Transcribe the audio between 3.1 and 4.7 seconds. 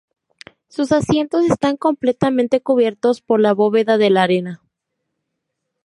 por la bóveda de la arena.